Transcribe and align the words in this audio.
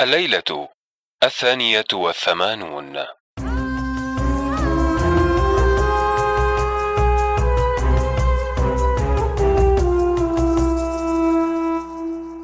الليلة 0.00 0.68
الثانية 1.24 1.84
والثمانون. 1.92 2.96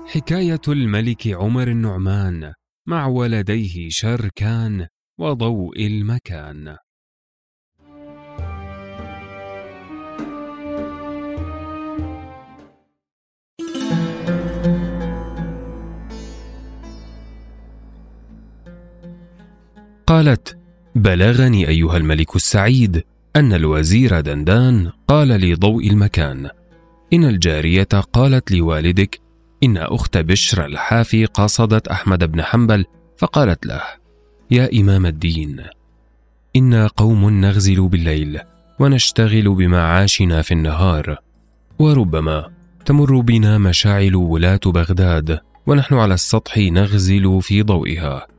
حكاية 0.06 0.60
الملك 0.68 1.26
عمر 1.28 1.68
النعمان 1.68 2.54
مع 2.88 3.06
ولديه 3.06 3.88
شركان 3.90 4.86
وضوء 5.18 5.86
المكان. 5.86 6.76
قالت 20.22 20.56
بلغني 20.94 21.68
أيها 21.68 21.96
الملك 21.96 22.36
السعيد 22.36 23.04
أن 23.36 23.52
الوزير 23.52 24.20
دندان 24.20 24.90
قال 25.08 25.28
لضوء 25.28 25.88
المكان. 25.88 26.50
إن 27.12 27.24
الجارية 27.24 27.88
قالت 28.12 28.52
لوالدك 28.52 29.20
إن 29.62 29.76
أخت 29.76 30.18
بشر 30.18 30.66
الحافي 30.66 31.24
قصدت 31.24 31.88
أحمد 31.88 32.32
بن 32.32 32.42
حنبل 32.42 32.84
فقالت 33.16 33.66
له 33.66 33.82
يا 34.50 34.80
إمام 34.80 35.06
الدين 35.06 35.62
إنا 36.56 36.86
قوم 36.86 37.30
نغزل 37.30 37.88
بالليل 37.88 38.40
ونشتغل 38.80 39.54
بمعاشنا 39.54 40.42
في 40.42 40.54
النهار 40.54 41.16
وربما 41.78 42.50
تمر 42.84 43.20
بنا 43.20 43.58
مشاعل 43.58 44.14
ولاة 44.16 44.60
بغداد 44.66 45.40
ونحن 45.66 45.94
على 45.94 46.14
السطح 46.14 46.58
نغزل 46.58 47.42
في 47.42 47.62
ضوئها. 47.62 48.31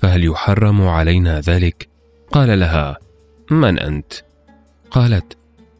فهل 0.00 0.24
يحرم 0.24 0.82
علينا 0.88 1.40
ذلك؟ 1.40 1.88
قال 2.32 2.60
لها 2.60 2.98
من 3.50 3.78
أنت؟ 3.78 4.12
قالت 4.90 5.36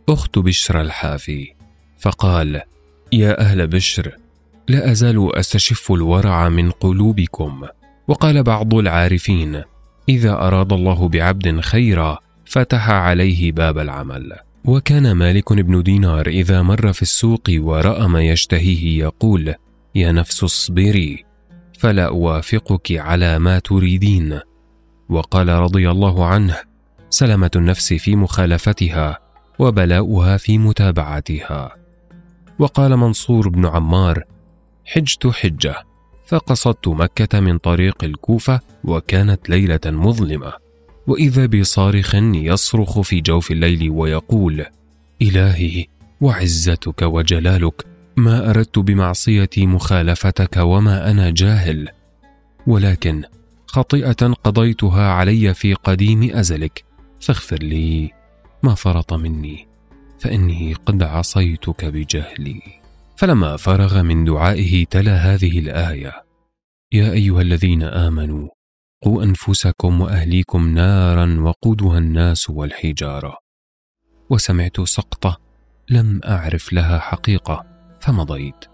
أخت 0.09 0.39
بشر 0.39 0.81
الحافي. 0.81 1.53
فقال 1.99 2.61
يا 3.13 3.41
أهل 3.41 3.67
بشر 3.67 4.17
لا 4.69 4.91
أزال 4.91 5.37
أستشف 5.37 5.93
الورع 5.93 6.49
من 6.49 6.71
قلوبكم. 6.71 7.67
وقال 8.09 8.43
بعض 8.43 8.75
العارفين 8.75 9.63
إذا 10.09 10.33
أراد 10.33 10.73
الله 10.73 11.09
بعبد 11.09 11.61
خيرا 11.61 12.19
فتح 12.47 12.91
عليه 12.91 13.53
باب 13.53 13.79
العمل. 13.79 14.33
وكان 14.65 15.13
مالك 15.13 15.53
بن 15.53 15.83
دينار 15.83 16.27
إذا 16.27 16.63
مر 16.63 16.93
في 16.93 17.03
السوق 17.03 17.51
ورأى 17.51 18.09
ما 18.09 18.23
يشتهيه 18.23 18.99
يقول 18.99 19.55
يا 19.95 20.13
نفس 20.13 20.45
اصبري. 20.45 21.25
فلا 21.79 22.07
أوافقك 22.07 22.93
على 22.93 23.39
ما 23.39 23.59
تريدين. 23.59 24.41
وقال 25.09 25.49
رضي 25.49 25.91
الله 25.91 26.27
عنه 26.27 26.57
سلامة 27.11 27.51
النفس 27.57 27.93
في 27.93 28.17
مخالفتها 28.17 29.19
وبلاؤها 29.59 30.37
في 30.37 30.59
متابعتها. 30.59 31.77
وقال 32.59 32.97
منصور 32.97 33.49
بن 33.49 33.67
عمار 33.67 34.25
حجت 34.85 35.27
حجة 35.27 35.75
فقصدت 36.27 36.89
مكة 36.89 37.41
من 37.41 37.59
طريق 37.59 38.05
الكوفة 38.05 38.61
وكانت 38.85 39.51
ليلة 39.51 39.81
مظلمة. 39.87 40.53
وإذا 41.07 41.47
بصارخ 41.47 42.15
يصرخ 42.15 43.01
في 43.01 43.21
جوف 43.21 43.51
الليل 43.51 43.91
ويقول 43.91 44.67
إلهي 45.23 45.87
وعزتك 46.21 47.03
وجلالك 47.03 47.87
ما 48.19 48.51
أردت 48.51 48.79
بمعصيتي 48.79 49.67
مخالفتك 49.67 50.57
وما 50.57 51.11
أنا 51.11 51.31
جاهل 51.31 51.89
ولكن 52.67 53.25
خطيئة 53.67 54.33
قضيتها 54.45 55.09
علي 55.09 55.55
في 55.55 55.75
قديم 55.75 56.31
أزلك. 56.37 56.85
فاغفر 57.21 57.59
لي 57.59 58.11
ما 58.63 58.75
فرط 58.75 59.13
مني 59.13 59.69
فإني 60.19 60.75
قد 60.75 61.03
عصيتك 61.03 61.85
بجهلي. 61.85 62.63
فلما 63.17 63.57
فرغ 63.57 64.03
من 64.03 64.25
دعائه 64.25 64.85
تلا 64.85 65.17
هذه 65.17 65.59
الآية 65.59 66.13
يا 66.93 67.13
أيها 67.13 67.41
الذين 67.41 67.83
آمنوا 67.83 68.49
قوا 69.03 69.25
أنفسكم 69.25 70.01
وأهليكم 70.01 70.69
نارا 70.69 71.41
وقودها 71.41 71.99
الناس 71.99 72.51
والحجارة. 72.51 73.39
وسمعت 74.31 74.81
سقطة 74.81 75.41
لم 75.91 76.21
أعرف 76.25 76.73
لها 76.73 76.99
حقيقة. 76.99 77.78
فمضيت. 78.01 78.65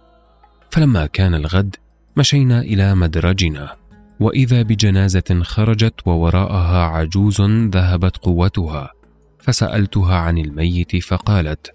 فلما 0.70 1.06
كان 1.06 1.34
الغد 1.34 1.76
مشينا 2.16 2.60
إلى 2.60 2.94
مدرجنا 2.94 3.76
وإذا 4.20 4.62
بجنازة 4.62 5.40
خرجت 5.42 5.94
ووراءها 6.06 6.82
عجوز 6.82 7.40
ذهبت 7.70 8.16
قوتها 8.16 8.92
فسألتها 9.38 10.16
عن 10.16 10.38
الميت 10.38 10.96
فقالت 10.96 11.74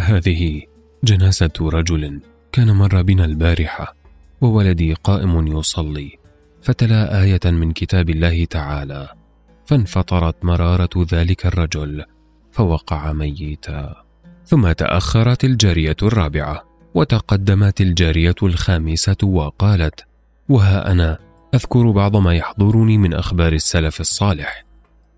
هذه 0.00 0.62
جنازة 1.04 1.52
رجل 1.60 2.20
كان 2.52 2.70
مر 2.70 3.02
بنا 3.02 3.24
البارحة 3.24 3.96
وولدي 4.40 4.94
قائم 4.94 5.46
يصلي 5.46 6.18
فتلا 6.62 7.22
آية 7.22 7.40
من 7.44 7.72
كتاب 7.72 8.10
الله 8.10 8.44
تعالى 8.44 9.08
فانفطرت 9.66 10.44
مرارة 10.44 11.06
ذلك 11.12 11.46
الرجل 11.46 12.04
فوقع 12.52 13.12
ميتا 13.12 14.04
ثم 14.44 14.72
تأخرت 14.72 15.44
الجارية 15.44 15.96
الرابعة. 16.02 16.73
وتقدمت 16.94 17.80
الجارية 17.80 18.34
الخامسة 18.42 19.16
وقالت 19.22 20.04
وها 20.48 20.92
أنا 20.92 21.18
أذكر 21.54 21.90
بعض 21.90 22.16
ما 22.16 22.34
يحضرني 22.34 22.98
من 22.98 23.14
أخبار 23.14 23.52
السلف 23.52 24.00
الصالح. 24.00 24.64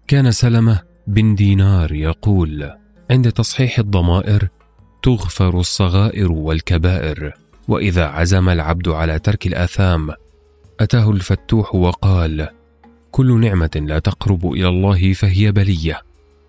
كان 0.07 0.31
سلمة 0.31 0.83
بن 1.07 1.35
دينار 1.35 1.93
يقول 1.93 2.73
عند 3.11 3.33
تصحيح 3.33 3.79
الضمائر 3.79 4.49
تغفر 5.03 5.61
الصغائر 5.61 6.33
والكبائر 6.33 7.33
وإذا 7.69 8.07
عزم 8.07 8.49
العبد 8.49 8.89
على 8.89 9.19
ترك 9.19 9.47
الآثام 9.47 10.11
أتاه 10.81 11.11
الفتوح 11.11 11.75
وقال 11.75 12.49
كل 13.11 13.41
نعمة 13.41 13.71
لا 13.75 13.99
تقرب 13.99 14.53
إلى 14.53 14.69
الله 14.69 15.13
فهي 15.13 15.53
بلية 15.53 16.03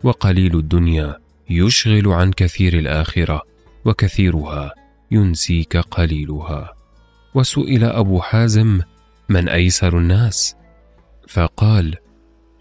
وقليل 0.03 0.57
الدنيا 0.57 1.18
يشغل 1.50 2.07
عن 2.07 2.31
كثير 2.31 2.80
الآخرة 2.80 3.41
وكثيرها 3.85 4.73
ينسيك 5.12 5.77
قليلها. 5.77 6.74
وسئل 7.36 7.83
أبو 7.83 8.21
حازم 8.21 8.81
من 9.30 9.50
أيسر 9.50 9.98
الناس؟ 9.98 10.56
فقال 11.27 11.95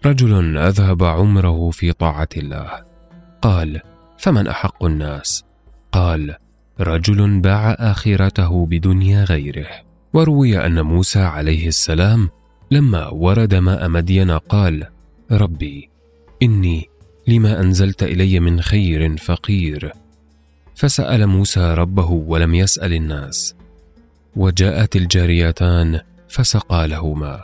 رجل 0.05 0.57
أذهب 0.57 1.03
عمره 1.03 1.69
في 1.69 1.93
طاعة 1.93 2.29
الله. 2.37 2.71
قال 3.41 3.81
فمن 4.17 4.47
أحق 4.47 4.83
الناس؟ 4.83 5.43
قال 5.91 6.35
رجل 6.79 7.39
باع 7.39 7.71
آخرته 7.79 8.65
بدنيا 8.65 9.23
غيره. 9.23 9.67
وروي 10.13 10.65
أن 10.65 10.81
موسى 10.81 11.19
عليه 11.19 11.67
السلام 11.67 12.29
لما 12.71 13.07
ورد 13.07 13.55
ماء 13.55 13.89
مدين 13.89 14.31
قال 14.31 14.87
ربي 15.31 15.89
إني 16.43 16.89
لما 17.27 17.61
أنزلت 17.61 18.03
إلي 18.03 18.39
من 18.39 18.61
خير 18.61 19.17
فقير. 19.17 19.93
فسأل 20.77 21.27
موسى 21.27 21.73
ربه 21.73 22.11
ولم 22.11 22.55
يسأل 22.55 22.93
الناس. 22.93 23.55
وجاءت 24.35 24.95
الجاريتان 24.95 25.99
فسقى 26.29 26.87
لهما. 26.87 27.43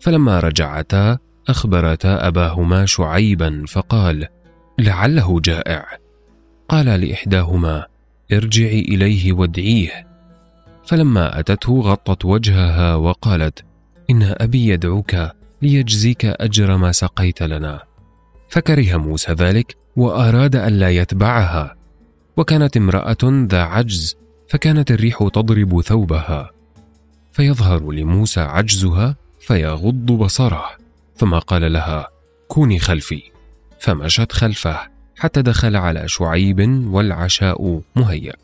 فلما 0.00 0.40
رجعتا 0.40 1.18
أخبرتا 1.48 2.28
أباهما 2.28 2.86
شعيبا 2.86 3.64
فقال 3.68 4.26
لعله 4.78 5.40
جائع. 5.40 5.86
قال 6.68 6.86
لإحداهما 6.86 7.86
ارجعي 8.32 8.80
إليه 8.80 9.32
وادعيه. 9.32 10.06
فلما 10.86 11.40
أتته 11.40 11.80
غطت 11.80 12.24
وجهها 12.24 12.94
وقالت 12.94 13.64
إن 14.10 14.22
أبي 14.22 14.68
يدعوك 14.68 15.16
ليجزيك 15.62 16.24
أجر 16.24 16.76
ما 16.76 16.92
سقيت 16.92 17.42
لنا. 17.42 17.82
فكره 18.48 18.96
موسى 18.96 19.32
ذلك 19.32 19.76
وأراد 19.96 20.56
الا 20.56 20.90
يتبعها. 20.90 21.81
وكانت 22.36 22.76
امرأة 22.76 23.16
ذا 23.24 23.62
عجز 23.62 24.16
فكانت 24.48 24.90
الريح 24.90 25.28
تضرب 25.32 25.80
ثوبها. 25.80 26.50
فيظهر 27.32 27.92
لموسى 27.92 28.40
عجزها 28.40 29.16
فيغض 29.40 30.06
بصره. 30.12 30.64
ثم 31.16 31.38
قال 31.38 31.72
لها 31.72 32.08
كوني 32.48 32.78
خلفي. 32.78 33.22
فمشت 33.80 34.32
خلفه 34.32 34.80
حتى 35.18 35.42
دخل 35.42 35.76
على 35.76 36.08
شعيب 36.08 36.60
والعشاء 36.86 37.80
مهيأ. 37.96 38.36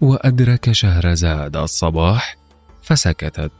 وأدرك 0.00 0.72
شهرزاد 0.72 1.56
الصباح 1.56 2.36
فسكتت 2.82 3.52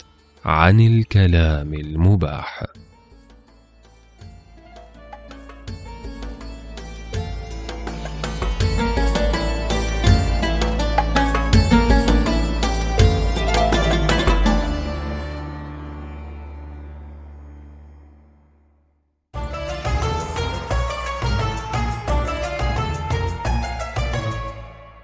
عن 0.44 0.80
الكلام 0.80 1.74
المباح. 1.74 2.62